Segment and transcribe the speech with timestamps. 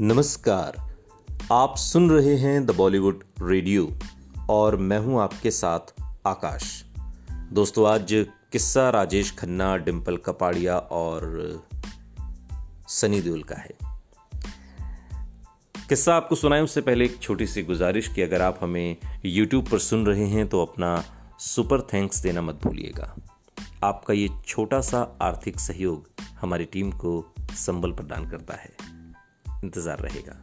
[0.00, 0.96] नमस्कार।
[1.52, 3.98] आप सुन रहे हैं द बॉलीवुड रेडियो
[4.50, 5.80] और मैं हूँ आपके साथ
[6.26, 6.84] आकाश।
[7.52, 11.32] दोस्तों, आज किस्सा राजेश खन्ना डिम्पल कपाड़िया और
[12.88, 13.70] सनी देओल का है।
[15.88, 18.96] किस्सा आपको सुनाएँ, उससे पहले एक छोटी सी गुजारिश कि अगर आप हमें
[19.26, 21.04] YouTube पर सुन रहे हैं तो अपना
[21.38, 23.16] सुपर थैंक्स देना मत भूलिएगा।
[23.84, 26.08] आपका ये छोटा सा आर्थिक सहयोग
[26.40, 29.01] हमारी टीम को संबल प्रदान करता है।
[29.64, 30.40] इंतज़ार रहेगा।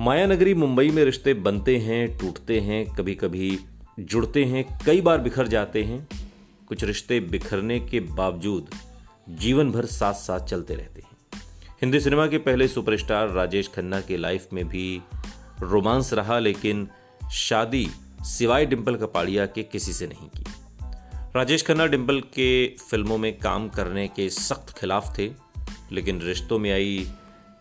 [0.00, 3.58] माया नगरी मुंबई में रिश्ते बनते हैं, टूटते हैं कभी कभी
[4.00, 6.06] जुड़ते हैं, कई बार बिखर जाते हैं।
[6.68, 8.70] कुछ रिश्ते बिखरने के बावजूद
[9.28, 11.42] जीवन भर साथ साथ चलते रहते हैं।
[11.82, 15.02] हिंदी सिनेमा के पहले सुपरस्टार राजेश खन्ना के लाइफ में भी
[15.62, 16.88] रोमांस रहा, लेकिन
[17.32, 17.88] शादी
[18.24, 20.44] सिवाय डिम्पल कपाड़िया के किसी से नहीं की।
[21.36, 25.28] राजेश खन्ना डिम्पल के फ़िल्मों में काम करने के सख्त खिलाफ थे।
[25.92, 27.10] लेकिन रिश्तों में आई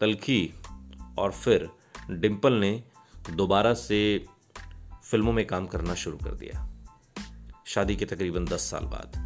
[0.00, 0.54] तलखी
[1.18, 1.68] और फिर
[2.10, 2.82] डिम्पल ने
[3.30, 4.26] दोबारा से
[5.04, 6.68] फ़िल्मों में काम करना शुरू कर दिया।
[7.66, 9.22] शादी के तकरीबन दस साल बाद।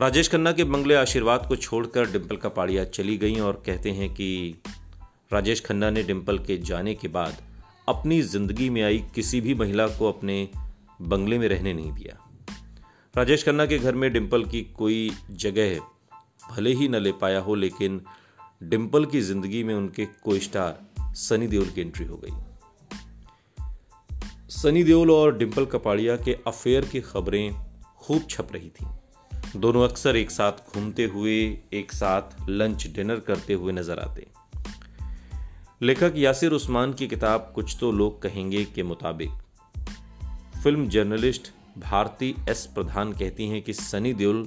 [0.00, 4.10] राजेश खन्ना के बंगले आशीर्वाद को छोड़कर डिम्पल का पाड़िया चली गई और कहते हैं
[4.14, 4.58] कि
[5.32, 7.36] राजेश खन्ना ने डिम्पल के जाने के बाद
[7.88, 10.48] अपनी ज़िंदगी में आई किसी भी महिला को अपने
[11.02, 12.18] बंगले में रहने नहीं दिया।
[13.16, 15.80] राजेश खन्ना के घर में डिम्पल की कोई जगह
[16.50, 18.00] भले ही न ले पाया हो, लेकिन
[18.62, 20.80] डिम्पल की ज़िंदगी में उनके को स्टार
[21.14, 22.32] सनी देओल की एंट्री हो गई।
[24.48, 27.54] सनी देओल और डिम्पल कपाड़िया के अफेयर की खबरें
[27.98, 28.86] खूब छप रही थी।
[29.56, 34.26] दोनों अक्सर एक साथ घूमते हुए, एक साथ लंच डिनर करते हुए नज़र आते।
[35.82, 39.30] लेखक यासिर उस्मान की किताब कुछ तो लोग कहेंगे के मुताबिक।
[40.62, 44.44] Film journalist Bharati S Pradhan कहती हैं कि सनी देओल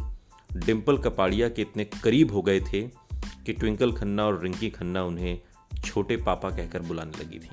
[0.55, 2.81] डिम्पल कपाड़िया के इतने करीब हो गए थे
[3.45, 5.39] कि ट्विंकल खन्ना और रिंकी खन्ना उन्हें
[5.85, 7.49] छोटे पापा कहकर बुलाने लगी थी।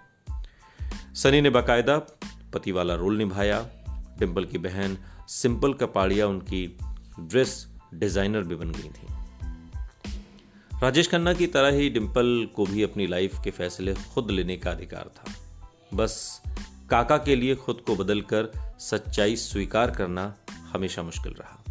[1.15, 1.99] सनी ने बाकायदा
[2.55, 3.71] पति वाला रोल निभाया।
[4.19, 6.79] डिम्पल की बहन सिंपल कपाड़िया उनकी
[7.21, 9.07] ड्रेस डिज़ाइनर भी बन गई थी।
[10.83, 14.71] राजेश खन्ना की तरह ही डिम्पल को भी अपनी लाइफ के फैसले खुद लेने का
[14.71, 15.35] अधिकार था।
[15.95, 16.43] बस
[16.91, 20.35] काका के लिए खुद को बदलकर सच्चाई स्वीकार करना
[20.73, 21.62] हमेशा मुश्किल रहा।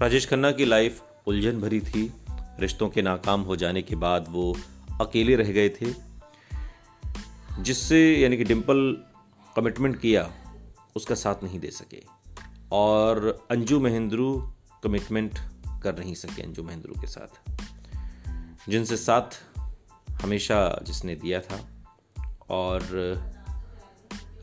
[0.00, 4.56] राजेश खन्ना की लाइफ उलझन भरी थी। रिश्तों के नाकाम हो जाने के बाद वो
[5.00, 5.94] अकेले रह गए थे,
[7.62, 9.04] जिससे यानी कि डिम्पल
[9.56, 10.30] कमिटमेंट किया,
[10.96, 12.02] उसका साथ नहीं दे सके।
[12.72, 14.52] और अंजू महेंद्रू
[14.84, 15.38] कमिटमेंट
[15.82, 17.50] कर नहीं सके अंजू महेंद्रू के साथ।
[18.68, 19.44] जिनसे साथ
[20.10, 21.86] हमेशा जिसने दिया था।
[22.50, 22.82] और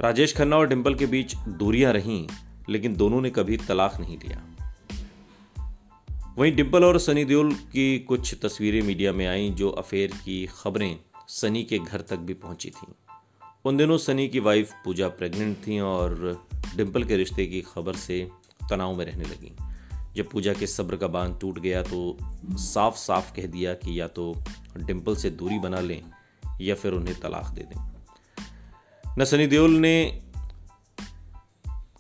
[0.02, 2.28] राजेश खन्ना और डिम्पल के बीच दूरियाँ रहीं,
[2.70, 4.53] लेकिन दोनों ने कभी तलाक नहीं लिया।
[6.38, 11.00] वहीं डिम्पल और सनी देओल की कुछ तस्वीरें मीडिया में आईं जो अफेयर की खबरें
[11.28, 12.94] सनी के घर तक भी पहुँची थीं।
[13.66, 16.44] उन दिनों सनी की वाइफ पूजा प्रेग्नेंट थी और
[16.76, 18.30] डिम्पल के रिश्ते की खबर से
[18.70, 19.56] तनाव में रहने लगी।
[20.16, 22.18] जब पूजा के सब्र का बाँध टूट गया तो
[22.52, 24.44] साफ़ साफ़ कह दिया कि या तो
[24.78, 26.04] डिम्पल से दूरी बना लें
[26.62, 30.22] या फिर उन्हें तलाक दे दें। न सनी देओल ने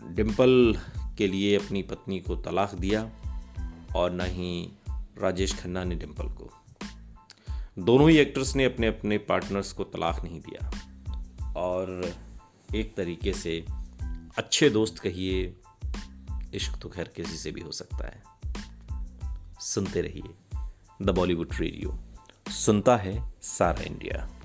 [0.08, 0.80] डिम्पल
[1.18, 3.12] के लिए अपनी पत्नी को तलाक दिया
[3.96, 4.72] और ना ही
[5.18, 6.52] राजेश खन्ना ने डिम्पल को।
[7.80, 10.72] दोनों ही एक्टर्स ने अपने अपने पार्टनर्स को तलाक नहीं दिया।
[11.58, 12.14] और
[12.76, 13.66] एक तरीके से
[14.38, 15.56] अच्छे दोस्त कहिए,
[16.54, 18.24] इश्क तो खैर किसी से भी हो सकता है।
[19.60, 20.58] सुनते रहिए
[21.02, 22.00] द बॉलीवुड रेडियो
[22.52, 24.43] सुनता है सारा इंडिया